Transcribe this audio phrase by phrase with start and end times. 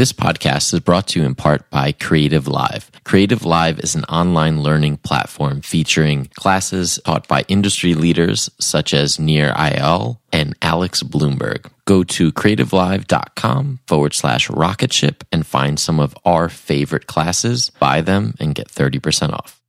[0.00, 2.90] This podcast is brought to you in part by Creative Live.
[3.04, 9.20] Creative Live is an online learning platform featuring classes taught by industry leaders such as
[9.20, 11.70] Nir Eyal and Alex Blumberg.
[11.84, 18.32] Go to creativelive.com forward slash rocketship and find some of our favorite classes, buy them,
[18.40, 19.60] and get 30% off.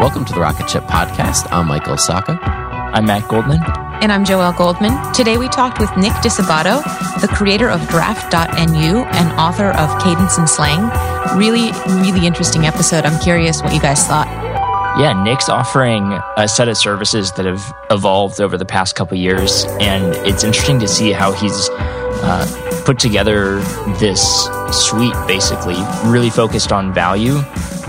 [0.00, 1.52] Welcome to the Rocket Ship Podcast.
[1.52, 2.65] I'm Michael Sacca.
[2.96, 3.62] I'm Matt Goldman.
[4.00, 5.12] And I'm Joelle Goldman.
[5.12, 6.82] Today we talked with Nick Disabato,
[7.20, 10.88] the creator of Draft.nu and author of Cadence and Slang.
[11.36, 13.04] Really, really interesting episode.
[13.04, 14.26] I'm curious what you guys thought.
[14.98, 19.66] Yeah, Nick's offering a set of services that have evolved over the past couple years,
[19.78, 21.68] and it's interesting to see how he's
[22.22, 23.58] uh, put together
[24.00, 25.76] this suite, basically,
[26.06, 27.42] really focused on value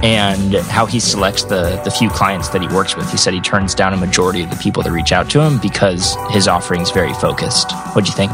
[0.03, 3.09] and how he selects the the few clients that he works with.
[3.09, 5.59] He said he turns down a majority of the people that reach out to him
[5.59, 7.71] because his offering is very focused.
[7.93, 8.31] What do you think?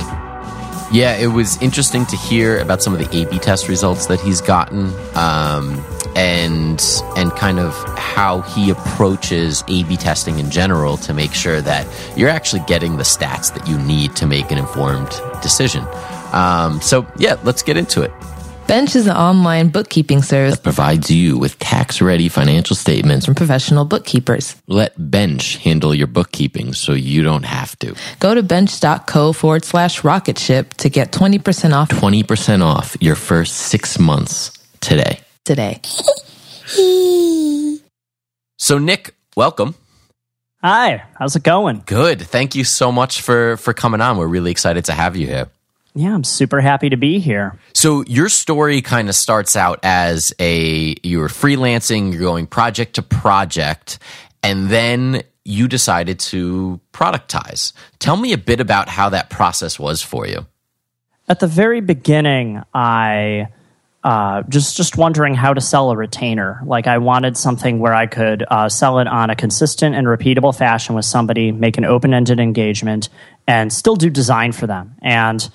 [0.92, 4.42] Yeah, it was interesting to hear about some of the A/B test results that he's
[4.42, 5.84] gotten, um,
[6.16, 6.84] and
[7.18, 12.30] and kind of how he approaches A/B testing in general to make sure that you're
[12.30, 15.10] actually getting the stats that you need to make an informed
[15.42, 15.84] decision.
[16.32, 18.12] Um, so yeah, let's get into it.
[18.68, 23.36] Bench is an online bookkeeping service that provides you with tax ready financial statements from
[23.36, 24.56] professional bookkeepers.
[24.68, 27.94] Let Bench handle your bookkeeping so you don't have to.
[28.20, 31.90] Go to bench.co forward slash rocket ship to get 20% off.
[31.90, 35.20] 20% off your first six months today.
[35.44, 35.82] Today.
[38.58, 39.76] so, Nick, welcome.
[40.64, 41.84] Hi, how's it going?
[41.86, 42.22] Good.
[42.22, 44.16] Thank you so much for for coming on.
[44.16, 45.50] We're really excited to have you here.
[45.96, 47.58] Yeah, I'm super happy to be here.
[47.74, 53.04] So your story kind of starts out as a you're freelancing, you're going project to
[53.04, 54.00] project,
[54.42, 57.74] and then you decided to productize.
[58.00, 60.48] Tell me a bit about how that process was for you.
[61.28, 63.50] At the very beginning, I
[64.04, 66.62] uh, just just wondering how to sell a retainer.
[66.66, 70.58] Like I wanted something where I could uh, sell it on a consistent and repeatable
[70.58, 73.10] fashion with somebody, make an open ended engagement,
[73.48, 74.96] and still do design for them.
[75.02, 75.50] And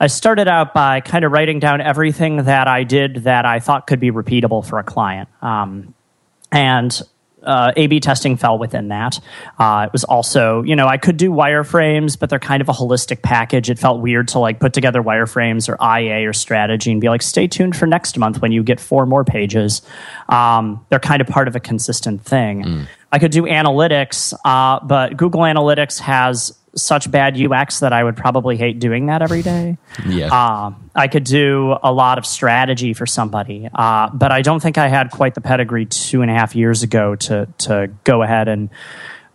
[0.00, 3.86] I started out by kind of writing down everything that I did that I thought
[3.86, 5.28] could be repeatable for a client.
[5.42, 5.94] Um,
[6.52, 7.02] and
[7.42, 9.18] uh, A/B testing fell within that.
[9.58, 12.72] Uh, it was also, you know, I could do wireframes, but they're kind of a
[12.72, 13.70] holistic package.
[13.70, 17.22] It felt weird to like put together wireframes or IA or strategy and be like,
[17.22, 19.82] stay tuned for next month when you get four more pages.
[20.28, 22.64] Um, they're kind of part of a consistent thing.
[22.64, 22.86] Mm.
[23.10, 28.16] I could do analytics, uh, but Google Analytics has such bad UX that I would
[28.16, 29.78] probably hate doing that every day.
[30.06, 30.32] Yeah.
[30.32, 34.78] Uh, I could do a lot of strategy for somebody, uh, but I don't think
[34.78, 38.48] I had quite the pedigree two and a half years ago to to go ahead
[38.48, 38.70] and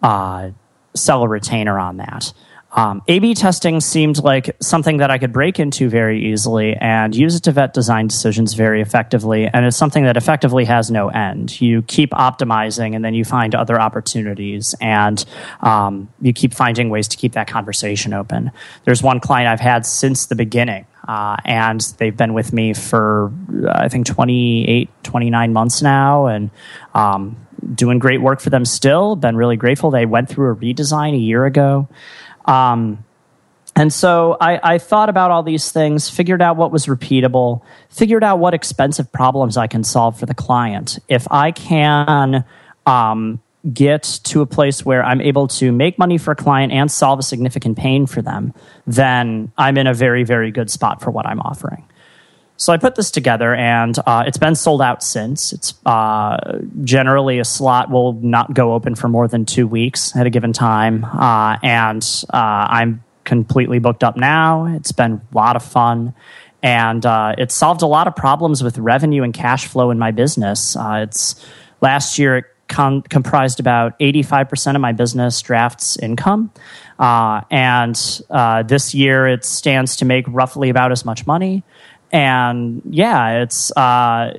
[0.01, 0.51] uh,
[0.95, 2.33] sell a retainer on that.
[2.75, 7.15] Um, A B testing seemed like something that I could break into very easily and
[7.15, 9.45] use it to vet design decisions very effectively.
[9.45, 11.61] And it's something that effectively has no end.
[11.61, 15.23] You keep optimizing and then you find other opportunities and
[15.61, 18.51] um, you keep finding ways to keep that conversation open.
[18.85, 20.87] There's one client I've had since the beginning.
[21.07, 23.31] Uh, and they've been with me for,
[23.69, 26.27] I think, 28, 29 months now.
[26.27, 26.49] And
[26.93, 27.35] um,
[27.75, 29.15] doing great work for them still.
[29.15, 29.91] Been really grateful.
[29.91, 31.87] They went through a redesign a year ago.
[32.45, 33.03] Um,
[33.75, 38.23] and so I, I, thought about all these things, figured out what was repeatable, figured
[38.23, 40.99] out what expensive problems I can solve for the client.
[41.07, 42.45] If I can
[42.85, 43.41] um,
[43.71, 47.17] get to a place where I'm able to make money for a client and solve
[47.19, 48.53] a significant pain for them,
[48.85, 51.87] then I'm in a very, very good spot for what I'm offering.
[52.55, 55.53] So I put this together, and uh, it's been sold out since.
[55.53, 60.27] It's uh, generally a slot will not go open for more than two weeks at
[60.27, 64.65] a given time, uh, and uh, I'm completely booked up now.
[64.65, 66.13] It's been a lot of fun,
[66.61, 70.11] and uh, it solved a lot of problems with revenue and cash flow in my
[70.11, 70.75] business.
[70.75, 71.43] Uh, it's
[71.81, 76.51] last year it com- comprised about 85% of my business drafts income.
[76.99, 77.95] And
[78.69, 81.63] this year it stands to make roughly about as much money
[82.13, 84.37] and yeah, it's uh,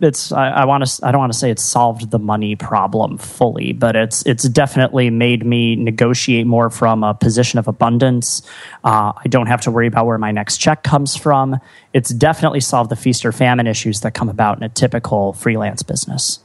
[0.00, 3.18] it's I, I want to I don't want to say it's solved the money problem
[3.18, 8.42] fully, but it's it's definitely made me negotiate more from a position of abundance.
[8.82, 11.58] Uh, I don't have to worry about where my next check comes from.
[11.92, 15.84] It's definitely solved the feast or famine issues that come about in a typical freelance
[15.84, 16.40] business.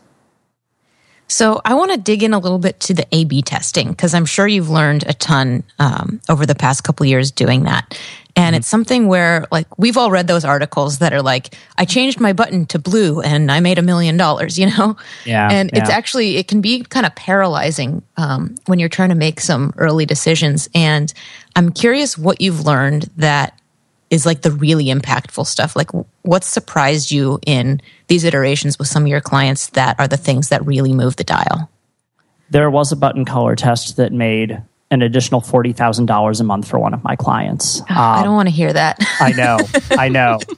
[1.28, 4.26] So I want to dig in a little bit to the A/B testing because I'm
[4.26, 8.00] sure you've learned a ton um, over the past couple years doing that.
[8.40, 12.22] And it's something where, like, we've all read those articles that are like, I changed
[12.22, 14.96] my button to blue and I made a million dollars, you know?
[15.26, 15.50] Yeah.
[15.52, 15.82] And yeah.
[15.82, 19.74] it's actually, it can be kind of paralyzing um, when you're trying to make some
[19.76, 20.70] early decisions.
[20.74, 21.14] And
[21.58, 23.60] I'm curious what you've learned that
[24.10, 25.76] is like the really impactful stuff.
[25.76, 30.18] Like, what surprised you in these iterations with some of your clients that are the
[30.18, 31.70] things that really move the dial?
[32.50, 36.68] There was a button color test that made an additional forty thousand dollars a month
[36.68, 37.82] for one of my clients.
[37.82, 38.98] Um, I don't want to hear that.
[39.20, 39.58] I know,
[39.92, 40.40] I know.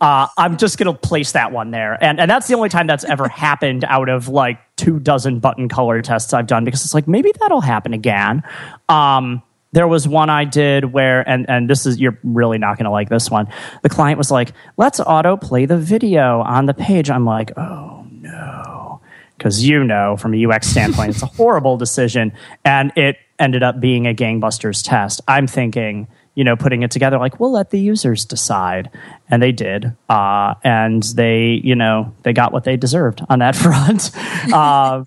[0.00, 2.88] Uh, I'm just going to place that one there, and and that's the only time
[2.88, 6.92] that's ever happened out of like two dozen button color tests I've done because it's
[6.92, 8.42] like maybe that'll happen again.
[8.88, 12.84] Um, there was one I did where, and and this is you're really not going
[12.84, 13.46] to like this one.
[13.82, 18.04] The client was like, "Let's auto play the video on the page." I'm like, "Oh
[18.10, 19.00] no."
[19.38, 22.32] Because you know, from a UX standpoint, it's a horrible decision,
[22.64, 25.20] and it ended up being a gangbusters test.
[25.26, 28.90] I'm thinking, you know, putting it together like we'll let the users decide,
[29.28, 33.56] and they did, uh, and they, you know, they got what they deserved on that
[33.56, 34.10] front.
[34.52, 35.04] uh,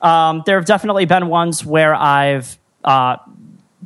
[0.06, 3.16] um, there have definitely been ones where I've uh,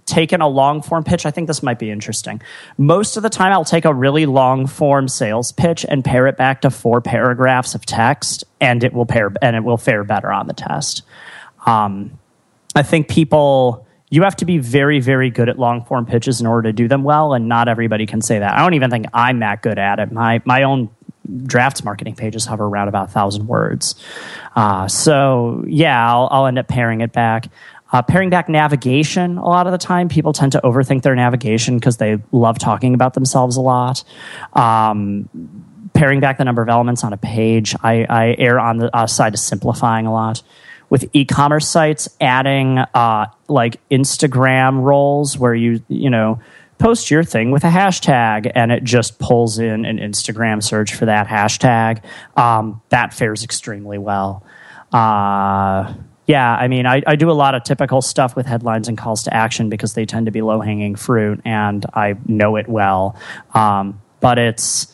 [0.06, 1.26] taken a long form pitch.
[1.26, 2.40] I think this might be interesting.
[2.76, 6.36] Most of the time, I'll take a really long form sales pitch and pare it
[6.36, 10.32] back to four paragraphs of text, and it will pair and it will fare better
[10.32, 11.02] on the test.
[11.66, 12.18] Um,
[12.74, 16.46] I think people you have to be very very good at long form pitches in
[16.46, 18.54] order to do them well and not everybody can say that.
[18.54, 20.12] I don't even think i'm that good at it.
[20.12, 20.90] My my own
[21.44, 23.94] drafts marketing pages hover around about a thousand words.
[24.54, 27.48] Uh, so yeah I'll, I'll, end up paring it back.
[27.92, 31.78] Uh, paring back navigation a lot of the time people tend to overthink their navigation
[31.78, 34.04] because they love talking about themselves a lot.
[34.52, 35.28] Um,
[35.94, 39.06] paring back the number of elements on a page i, I err on the uh,
[39.06, 40.42] side of simplifying a lot
[40.90, 46.40] with e-commerce sites adding uh, like Instagram roles where you you know
[46.78, 51.06] post your thing with a hashtag and it just pulls in an Instagram search for
[51.06, 52.02] that hashtag.
[52.36, 54.44] Um, that fares extremely well.
[54.92, 55.94] Uh,
[56.26, 59.24] yeah, I mean, I, I do a lot of typical stuff with headlines and calls
[59.24, 63.16] to action because they tend to be low hanging fruit, and I know it well.
[63.52, 64.93] Um, but it's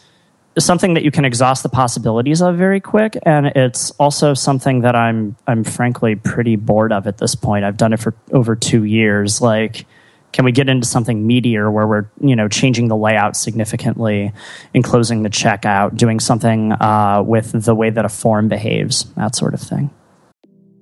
[0.59, 4.97] something that you can exhaust the possibilities of very quick, and it's also something that
[4.97, 7.65] I'm I'm frankly pretty bored of at this point.
[7.65, 9.41] I've done it for over two years.
[9.41, 9.87] Like,
[10.33, 14.33] can we get into something meatier where we're you know changing the layout significantly,
[14.75, 19.55] enclosing the checkout, doing something uh, with the way that a form behaves, that sort
[19.55, 19.91] of thing.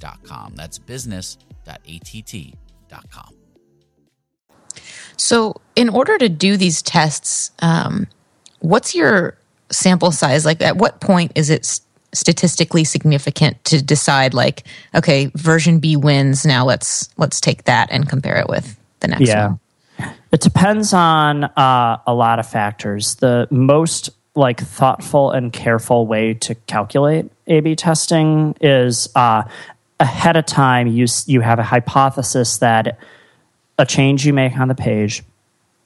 [0.00, 0.54] business.att.com.
[0.56, 3.34] That's business.att.com.
[5.16, 8.06] So, in order to do these tests, um,
[8.60, 9.36] what's your
[9.70, 10.46] sample size?
[10.46, 11.80] Like, at what point is it
[12.12, 16.46] statistically significant to decide, like, okay, version B wins.
[16.46, 19.48] Now let's let's take that and compare it with the next yeah.
[19.48, 19.60] one.
[20.32, 23.16] It depends on uh, a lot of factors.
[23.16, 29.42] The most like thoughtful and careful way to calculate A/B testing is uh,
[30.00, 32.98] ahead of time you you have a hypothesis that
[33.78, 35.22] a change you make on the page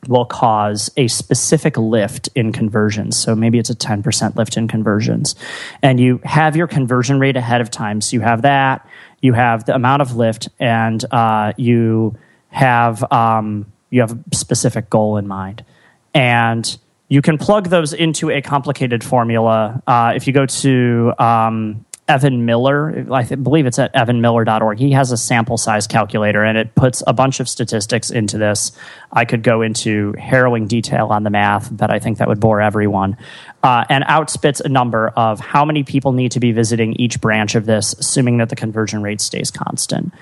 [0.08, 3.18] will cause a specific lift in conversions.
[3.18, 5.34] So maybe it's a 10% lift in conversions.
[5.82, 8.00] And you have your conversion rate ahead of time.
[8.00, 8.86] So you have that,
[9.20, 12.16] you have the amount of lift, and uh, you
[12.48, 15.64] have um, you have a specific goal in mind.
[16.12, 16.76] And
[17.08, 19.82] you can plug those into a complicated formula.
[19.86, 23.06] Uh, if you go to um, Evan Miller.
[23.10, 24.78] I believe it's at evanmiller.org.
[24.78, 28.72] He has a sample size calculator and it puts a bunch of statistics into this.
[29.10, 32.60] I could go into harrowing detail on the math, but I think that would bore
[32.60, 33.16] everyone.
[33.62, 37.54] Uh, and outspits a number of how many people need to be visiting each branch
[37.54, 40.12] of this, assuming that the conversion rate stays constant.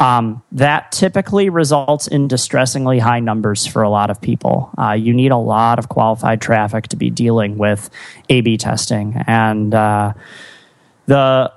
[0.00, 4.70] Um, that typically results in distressingly high numbers for a lot of people.
[4.76, 7.90] Uh, you need a lot of qualified traffic to be dealing with
[8.28, 9.22] A B testing.
[9.26, 10.14] And, uh,
[11.08, 11.50] the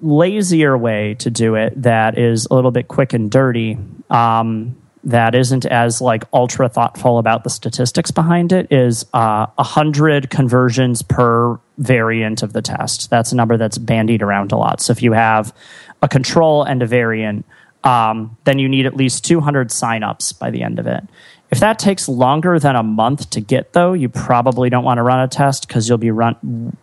[0.00, 3.78] lazier way to do it that is a little bit quick and dirty,
[4.10, 10.28] um, that isn't as like ultra thoughtful about the statistics behind it is uh, 100
[10.30, 13.08] conversions per variant of the test.
[13.08, 14.80] That's a number that's bandied around a lot.
[14.80, 15.54] So if you have
[16.02, 17.46] a control and a variant,
[17.84, 21.04] um, then you need at least 200 signups by the end of it.
[21.50, 25.02] If that takes longer than a month to get, though, you probably don't want to
[25.02, 26.76] run a test because you'll be run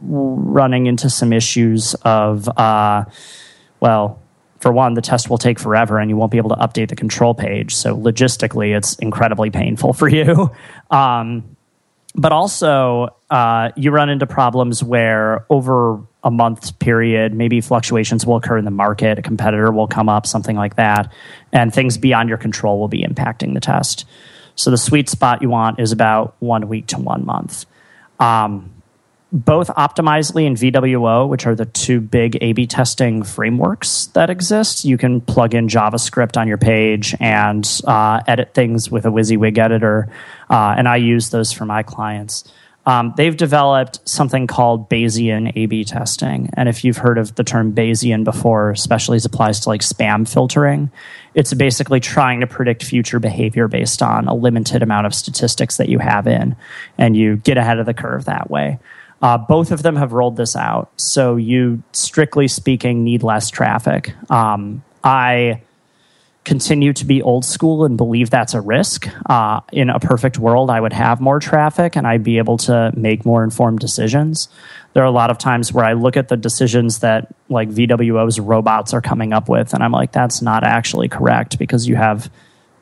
[0.00, 3.04] running into some issues of, uh,
[3.80, 4.20] well,
[4.60, 6.96] for one, the test will take forever and you won't be able to update the
[6.96, 7.74] control page.
[7.74, 10.50] So logistically, it's incredibly painful for you.
[10.90, 11.56] Um,
[12.16, 18.36] but also, uh, you run into problems where over a month period, maybe fluctuations will
[18.36, 21.12] occur in the market, a competitor will come up, something like that,
[21.52, 24.04] and things beyond your control will be impacting the test.
[24.56, 27.64] So the sweet spot you want is about one week to one month.
[28.18, 28.79] Um,
[29.32, 34.84] both Optimizely and VWO, which are the two big A B testing frameworks that exist.
[34.84, 39.58] You can plug in JavaScript on your page and uh, edit things with a WYSIWYG
[39.58, 40.08] editor.
[40.48, 42.52] Uh, and I use those for my clients.
[42.86, 46.50] Um, they've developed something called Bayesian A B testing.
[46.54, 49.82] And if you've heard of the term Bayesian before, especially as it applies to like
[49.82, 50.90] spam filtering,
[51.34, 55.88] it's basically trying to predict future behavior based on a limited amount of statistics that
[55.88, 56.56] you have in.
[56.98, 58.78] And you get ahead of the curve that way.
[59.22, 60.90] Uh, both of them have rolled this out.
[60.96, 64.14] So you, strictly speaking, need less traffic.
[64.30, 65.62] Um, I
[66.44, 69.08] continue to be old school and believe that's a risk.
[69.28, 72.92] Uh, in a perfect world, I would have more traffic and I'd be able to
[72.96, 74.48] make more informed decisions.
[74.94, 78.40] There are a lot of times where I look at the decisions that like VWO's
[78.40, 82.30] robots are coming up with, and I'm like, that's not actually correct because you have,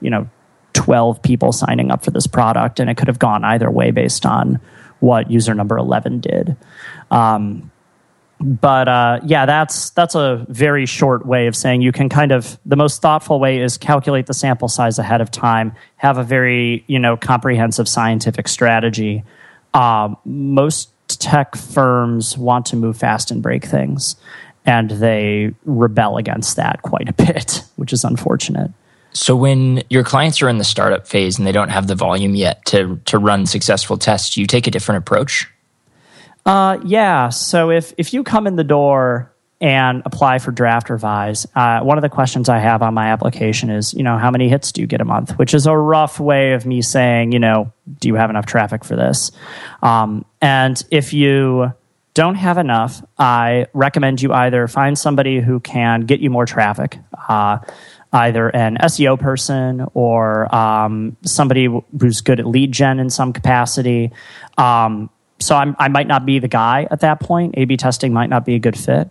[0.00, 0.28] you know,
[0.74, 4.24] 12 people signing up for this product and it could have gone either way based
[4.24, 4.60] on
[5.00, 6.56] what user number 11 did.
[7.10, 7.70] Um,
[8.40, 12.58] but uh, yeah, that's that's a very short way of saying you can kind of
[12.64, 16.84] the most thoughtful way is calculate the sample size ahead of time, have a very
[16.86, 19.24] you know comprehensive scientific strategy.
[19.74, 24.14] Um, most tech firms want to move fast and break things,
[24.64, 28.70] and they rebel against that quite a bit, which is unfortunate.
[29.18, 32.36] So when your clients are in the startup phase and they don't have the volume
[32.36, 35.48] yet to to run successful tests, you take a different approach.
[36.46, 37.28] Uh, yeah.
[37.28, 41.98] So if if you come in the door and apply for draft revise, uh, one
[41.98, 44.80] of the questions I have on my application is, you know, how many hits do
[44.80, 45.36] you get a month?
[45.36, 48.84] Which is a rough way of me saying, you know, do you have enough traffic
[48.84, 49.32] for this?
[49.82, 51.72] Um, and if you
[52.14, 56.98] don't have enough, I recommend you either find somebody who can get you more traffic.
[57.28, 57.58] Uh,
[58.12, 61.68] either an SEO person or um, somebody
[62.00, 64.12] who's good at lead gen in some capacity.
[64.56, 67.54] Um, so I'm, i might not be the guy at that point.
[67.56, 69.08] A/B testing might not be a good fit.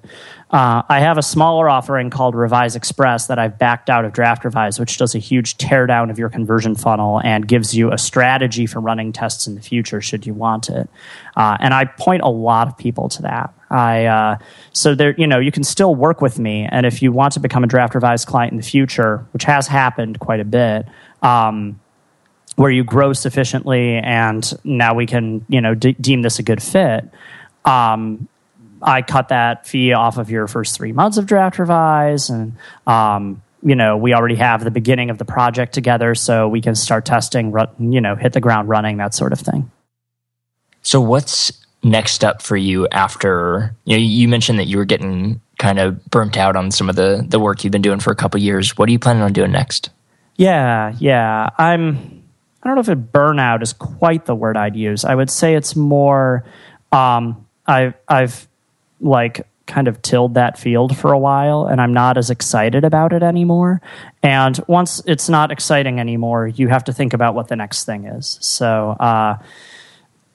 [0.50, 4.46] Uh, I have a smaller offering called Revise Express that I've backed out of Draft
[4.46, 8.65] Revise, which does a huge teardown of your conversion funnel and gives you a strategy
[8.65, 10.89] for running tests in the future should you want it.
[11.36, 13.53] Uh, and I point a lot of people to that.
[13.69, 14.38] I uh,
[14.72, 17.41] so there, you know, you can still work with me, and if you want to
[17.41, 20.86] become a Draft Revise client in the future, which has happened quite a bit.
[21.22, 21.79] Um,
[22.58, 26.62] where you grow sufficiently and now we can you know de- deem this a good
[26.62, 27.10] fit
[27.66, 28.28] um,
[28.82, 32.54] i cut that fee off of your first three months of draft revise and
[32.86, 36.76] um, you know we already have the beginning of the project together so we can
[36.76, 39.70] start testing you know hit the ground running that sort of thing.
[40.82, 41.52] So what's
[41.84, 46.04] next up for you after you know you mentioned that you were getting kind of
[46.06, 48.78] burnt out on some of the the work you've been doing for a couple years.
[48.78, 49.90] What are you planning on doing next?
[50.36, 51.50] Yeah yeah.
[51.58, 52.17] I'm
[52.68, 55.06] I don't know if it burnout is quite the word I'd use.
[55.06, 56.44] I would say it's more
[56.92, 58.46] um, I've I've
[59.00, 63.14] like kind of tilled that field for a while and I'm not as excited about
[63.14, 63.82] it anymore.
[64.22, 68.06] And once it's not exciting anymore, you have to think about what the next thing
[68.06, 68.38] is.
[68.42, 69.38] So uh,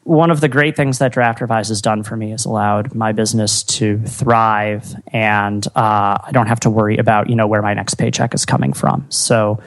[0.05, 3.12] one of the great things that Draft Revise has done for me is allowed my
[3.12, 7.75] business to thrive, and uh, I don't have to worry about you know where my
[7.75, 9.07] next paycheck is coming from.
[9.11, 9.62] So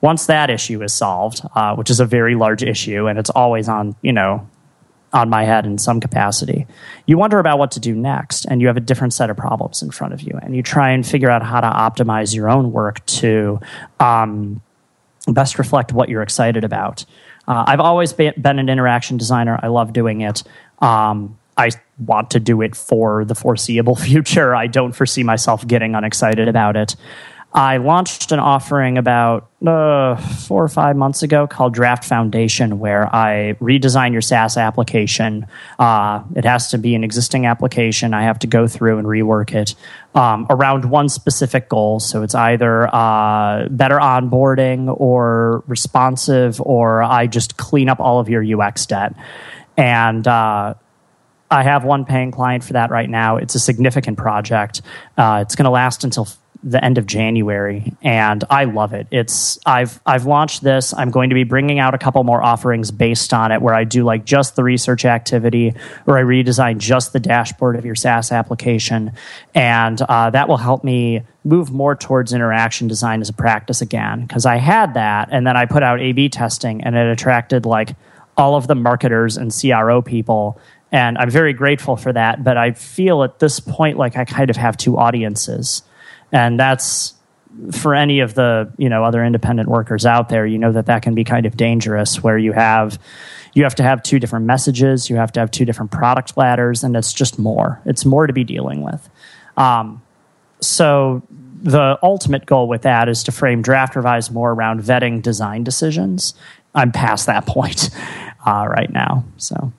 [0.00, 3.68] once that issue is solved, uh, which is a very large issue, and it's always
[3.68, 4.48] on, you know,
[5.12, 6.66] on my head in some capacity,
[7.06, 9.82] you wonder about what to do next, and you have a different set of problems
[9.82, 12.72] in front of you, and you try and figure out how to optimize your own
[12.72, 13.60] work to
[13.98, 14.62] um,
[15.26, 17.04] best reflect what you're excited about.
[17.48, 19.58] Uh, I've always been an interaction designer.
[19.62, 20.44] I love doing it.
[20.78, 24.54] Um, I want to do it for the foreseeable future.
[24.54, 26.96] I don't foresee myself getting unexcited about it.
[27.52, 33.12] I launched an offering about uh, four or five months ago called Draft Foundation, where
[33.12, 35.48] I redesign your SaaS application.
[35.76, 38.14] Uh, it has to be an existing application.
[38.14, 39.74] I have to go through and rework it
[40.14, 41.98] um, around one specific goal.
[41.98, 48.28] So it's either uh, better onboarding or responsive, or I just clean up all of
[48.28, 49.14] your UX debt.
[49.76, 50.74] And uh,
[51.50, 53.38] I have one paying client for that right now.
[53.38, 54.82] It's a significant project.
[55.16, 56.28] Uh, it's going to last until
[56.62, 59.06] the end of January, and I love it.
[59.10, 60.92] It's I've I've launched this.
[60.92, 63.84] I'm going to be bringing out a couple more offerings based on it, where I
[63.84, 65.72] do like just the research activity,
[66.06, 69.12] or I redesign just the dashboard of your SaaS application,
[69.54, 74.22] and uh, that will help me move more towards interaction design as a practice again.
[74.22, 77.96] Because I had that, and then I put out A/B testing, and it attracted like
[78.36, 80.60] all of the marketers and CRO people.
[80.92, 84.50] And I'm very grateful for that, but I feel at this point like I kind
[84.50, 85.82] of have two audiences
[86.32, 87.14] and that's
[87.72, 91.02] for any of the you know other independent workers out there you know that that
[91.02, 92.98] can be kind of dangerous where you have
[93.54, 96.84] you have to have two different messages you have to have two different product ladders
[96.84, 97.80] and it's just more.
[97.84, 99.08] It's more to be dealing with.
[99.56, 100.02] Um,
[100.60, 101.22] so
[101.62, 106.34] the ultimate goal with that is to frame draft revise more around vetting design decisions.
[106.74, 107.90] I'm past that point
[108.46, 109.72] uh, right now so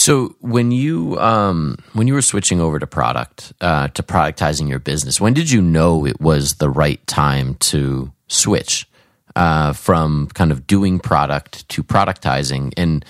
[0.00, 4.78] so when you um, when you were switching over to product uh, to productizing your
[4.78, 8.88] business, when did you know it was the right time to switch
[9.36, 12.72] uh, from kind of doing product to productizing?
[12.78, 13.04] And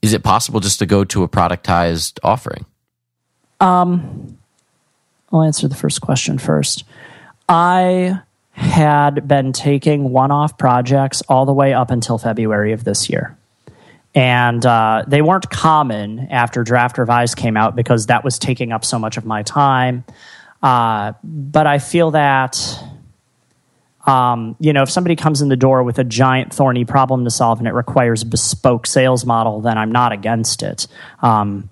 [0.00, 2.66] is it possible just to go to a productized offering?
[3.60, 4.38] Um,
[5.32, 6.84] I'll answer the first question first.
[7.48, 8.20] I
[8.52, 13.36] had been taking one-off projects all the way up until February of this year
[14.14, 18.84] and uh, they weren't common after draft revise came out because that was taking up
[18.84, 20.04] so much of my time.
[20.62, 22.78] Uh, but i feel that
[24.06, 27.30] um, you know if somebody comes in the door with a giant thorny problem to
[27.30, 30.86] solve and it requires a bespoke sales model then i'm not against it.
[31.20, 31.68] Um,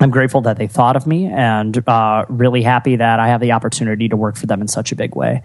[0.00, 3.52] i'm grateful that they thought of me and uh, really happy that i have the
[3.52, 5.42] opportunity to work for them in such a big way.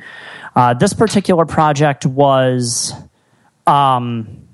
[0.56, 2.94] Uh, this particular project was
[3.68, 4.49] um,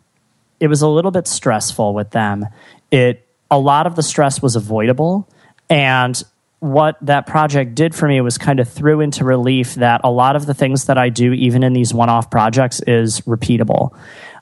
[0.60, 2.46] it was a little bit stressful with them.
[2.92, 5.30] It a lot of the stress was avoidable,
[5.70, 6.22] and
[6.60, 10.36] what that project did for me was kind of threw into relief that a lot
[10.36, 13.96] of the things that I do, even in these one-off projects, is repeatable.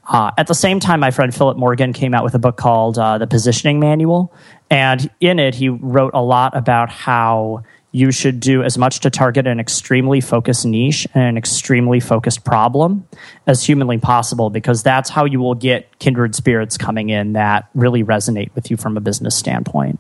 [0.08, 2.98] Uh, at the same time, my friend Philip Morgan came out with a book called
[2.98, 4.34] uh, The Positioning Manual,
[4.70, 7.64] and in it, he wrote a lot about how
[7.96, 12.44] you should do as much to target an extremely focused niche and an extremely focused
[12.44, 13.08] problem
[13.46, 18.04] as humanly possible because that's how you will get kindred spirits coming in that really
[18.04, 20.00] resonate with you from a business standpoint.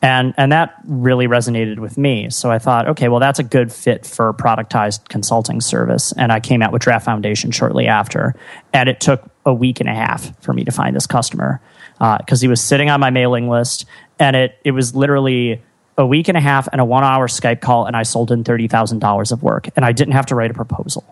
[0.00, 2.30] And, and that really resonated with me.
[2.30, 6.12] So I thought, okay, well, that's a good fit for productized consulting service.
[6.16, 8.36] And I came out with Draft Foundation shortly after.
[8.72, 11.60] And it took a week and a half for me to find this customer
[11.98, 13.86] because uh, he was sitting on my mailing list.
[14.20, 15.62] And it, it was literally
[15.96, 18.44] a week and a half and a one hour Skype call, and I sold in
[18.44, 19.68] $30,000 of work.
[19.76, 21.04] And I didn't have to write a proposal.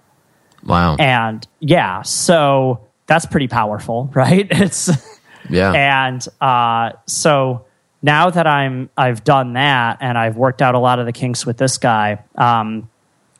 [0.64, 0.96] Wow.
[0.96, 4.46] And yeah, so that's pretty powerful, right?
[4.50, 4.90] It's,
[5.48, 5.72] yeah.
[5.72, 7.64] And uh, so
[8.02, 11.46] now that I'm, I've done that and I've worked out a lot of the kinks
[11.46, 12.88] with this guy, um,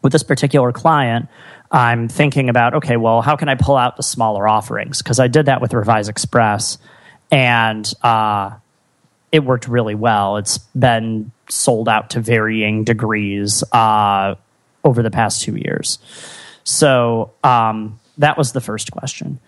[0.03, 1.29] with this particular client,
[1.71, 5.01] I'm thinking about, okay, well, how can I pull out the smaller offerings?
[5.01, 6.77] Because I did that with Revise Express.
[7.31, 8.57] And, uh,
[9.33, 10.37] it worked really well.
[10.37, 14.35] It's been sold out to varying degrees uh,
[14.85, 15.99] over the past two years.
[16.65, 19.41] So um, that was the first question.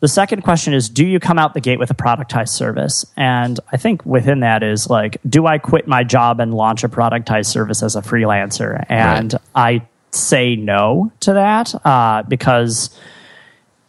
[0.00, 3.04] The second question is Do you come out the gate with a productized service?
[3.16, 6.88] And I think within that is like, do I quit my job and launch a
[6.88, 8.84] productized service as a freelancer?
[8.88, 9.42] And right.
[9.54, 12.96] I say no to that uh, because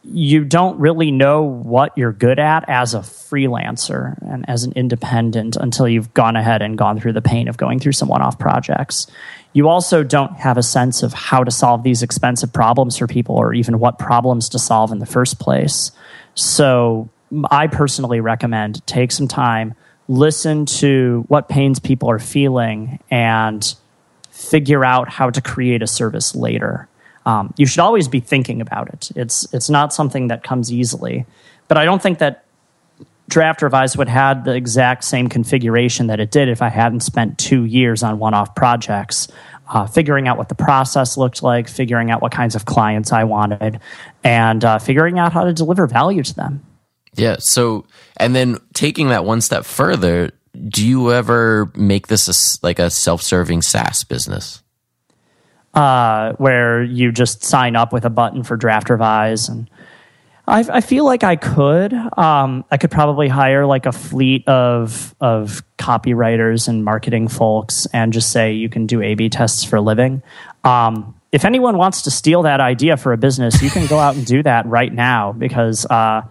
[0.04, 5.56] you don't really know what you're good at as a freelancer and as an independent
[5.56, 8.38] until you've gone ahead and gone through the pain of going through some one off
[8.38, 9.08] projects.
[9.54, 13.36] You also don't have a sense of how to solve these expensive problems for people
[13.36, 15.92] or even what problems to solve in the first place.
[16.36, 17.10] So,
[17.50, 19.74] I personally recommend take some time,
[20.08, 23.74] listen to what pains people are feeling, and
[24.30, 26.88] figure out how to create a service later
[27.26, 29.12] um, you should always be thinking about it.
[29.16, 31.26] It's it's not something that comes easily,
[31.68, 32.46] but I don't think that
[33.30, 37.38] Draft Revise would have the exact same configuration that it did if I hadn't spent
[37.38, 39.30] two years on one-off projects,
[39.70, 43.24] uh, figuring out what the process looked like, figuring out what kinds of clients I
[43.24, 43.80] wanted,
[44.24, 46.66] and uh, figuring out how to deliver value to them.
[47.16, 47.38] Yeah.
[47.40, 47.86] So,
[48.18, 50.32] and then taking that one step further,
[50.68, 54.62] do you ever make this a, like a self-serving SaaS business?
[55.74, 59.70] Uh, where you just sign up with a button for draft revise and
[60.48, 61.94] I, I feel like I could.
[61.94, 68.12] Um, I could probably hire like a fleet of of copywriters and marketing folks, and
[68.12, 70.22] just say you can do A/B tests for a living.
[70.64, 74.16] Um, if anyone wants to steal that idea for a business, you can go out
[74.16, 76.22] and do that right now because, uh,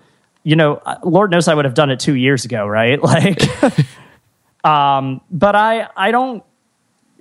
[0.44, 3.00] you know, Lord knows I would have done it two years ago, right?
[3.02, 3.40] Like,
[4.64, 6.44] um, but I I don't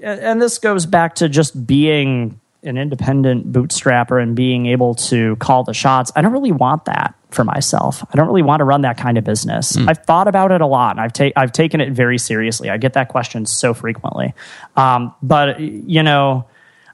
[0.02, 5.64] and this goes back to just being an independent bootstrapper and being able to call
[5.64, 6.12] the shots.
[6.16, 8.04] I don't really want that for myself.
[8.12, 9.74] I don't really want to run that kind of business.
[9.74, 9.90] Mm.
[9.90, 12.70] I've thought about it a lot, and I've ta- I've taken it very seriously.
[12.70, 14.34] I get that question so frequently,
[14.76, 16.46] um, but you know,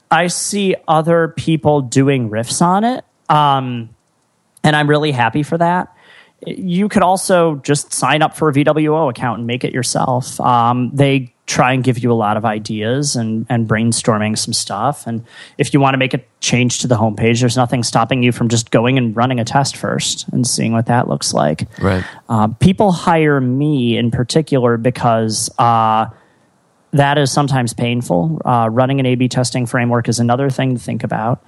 [0.09, 3.89] I see other people doing riffs on it, um,
[4.63, 5.93] and I'm really happy for that.
[6.45, 10.39] You could also just sign up for a VWO account and make it yourself.
[10.39, 15.07] Um, they try and give you a lot of ideas and, and brainstorming some stuff.
[15.07, 15.23] And
[15.57, 18.49] if you want to make a change to the homepage, there's nothing stopping you from
[18.49, 21.67] just going and running a test first and seeing what that looks like.
[21.81, 22.03] Right.
[22.27, 26.09] Uh, people hire me in particular because uh,
[26.91, 28.41] that is sometimes painful.
[28.43, 31.45] Uh, running an A B testing framework is another thing to think about.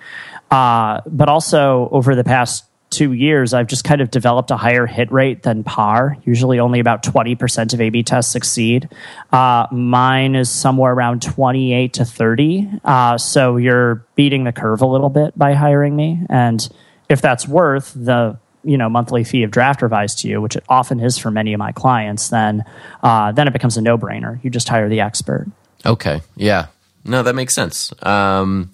[0.49, 4.85] Uh, but also, over the past two years, I've just kind of developed a higher
[4.85, 6.17] hit rate than par.
[6.23, 8.89] Usually, only about 20% of A B tests succeed.
[9.31, 12.69] Uh, mine is somewhere around 28 to 30.
[12.83, 16.21] Uh, so you're beating the curve a little bit by hiring me.
[16.29, 16.67] And
[17.09, 20.63] if that's worth the you know monthly fee of draft revise to you, which it
[20.67, 22.63] often is for many of my clients, then
[23.03, 24.43] uh, then it becomes a no brainer.
[24.43, 25.47] You just hire the expert.
[25.85, 26.21] Okay.
[26.35, 26.67] Yeah.
[27.05, 27.93] No, that makes sense.
[28.03, 28.71] Um,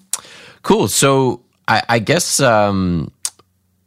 [0.62, 0.88] cool.
[0.88, 3.12] So I, I guess um,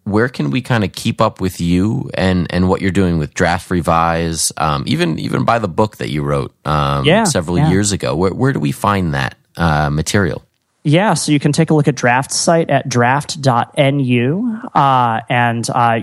[0.03, 3.33] where can we kind of keep up with you and and what you're doing with
[3.33, 7.69] draft revise um, even even by the book that you wrote um, yeah, several yeah.
[7.69, 10.43] years ago where, where do we find that uh, material
[10.83, 15.99] yeah, so you can take a look at Draft site at draft.nu, uh, and uh,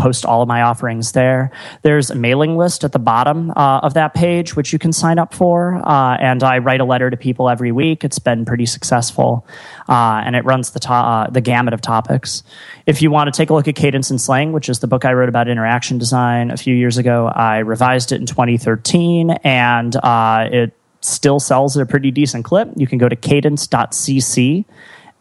[0.00, 1.50] post all of my offerings there.
[1.82, 5.18] There's a mailing list at the bottom uh, of that page, which you can sign
[5.18, 5.76] up for.
[5.86, 8.02] Uh, and I write a letter to people every week.
[8.04, 9.46] It's been pretty successful,
[9.88, 12.42] uh, and it runs the to- uh, the gamut of topics.
[12.86, 15.04] If you want to take a look at Cadence and Slang, which is the book
[15.04, 19.94] I wrote about interaction design a few years ago, I revised it in 2013, and
[19.96, 22.68] uh, it still sells at a pretty decent clip.
[22.76, 24.64] You can go to cadence.cc.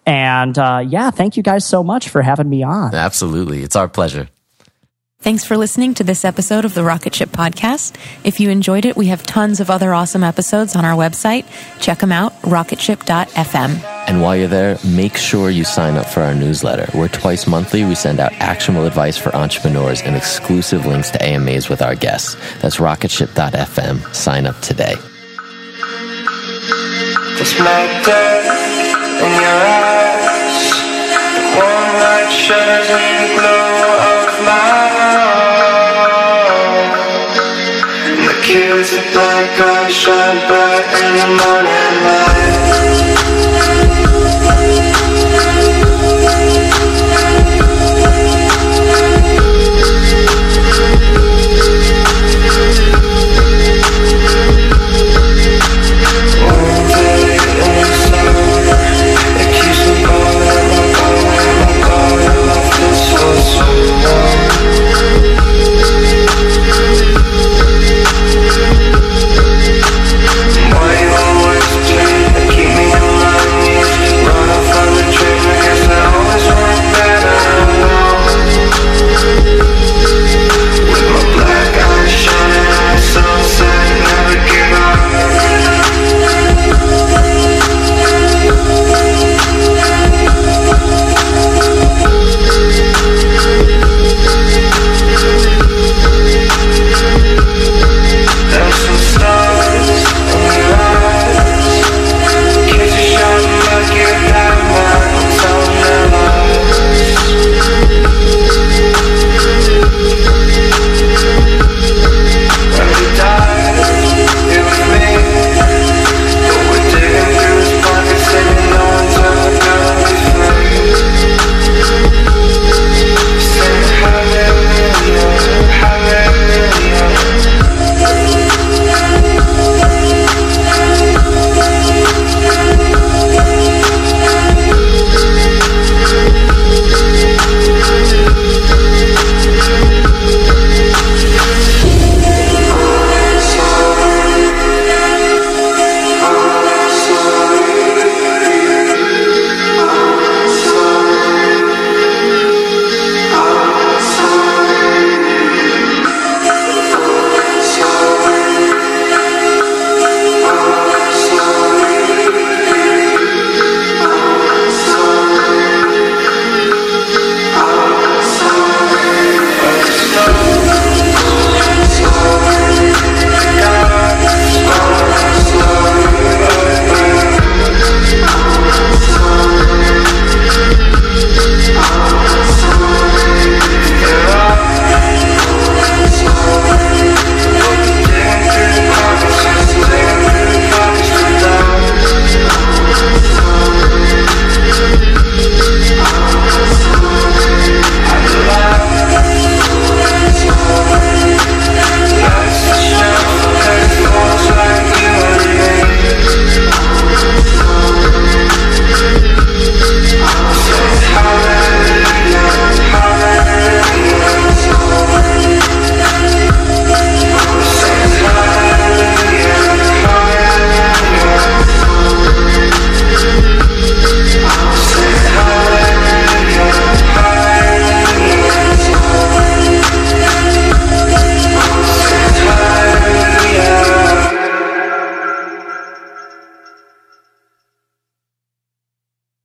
[0.06, 2.96] And uh, yeah, thank you guys so much for having me on.
[2.96, 3.62] Absolutely.
[3.62, 4.30] It's our pleasure.
[5.21, 7.95] Thanks for listening to this episode of the Rocket Ship Podcast.
[8.23, 11.45] If you enjoyed it, we have tons of other awesome episodes on our website.
[11.82, 13.84] Check them out, rocketship.fm.
[14.08, 17.84] And while you're there, make sure you sign up for our newsletter, where twice monthly
[17.84, 22.38] we send out actionable advice for entrepreneurs and exclusive links to AMAs with our guests.
[22.62, 24.15] That's rocketship.fm.
[24.15, 24.93] Sign up today.
[27.41, 28.45] It's my death
[29.19, 30.71] in your eyes.
[31.36, 33.98] The warm light shares in the glow
[39.91, 42.38] shine bright in the morning light.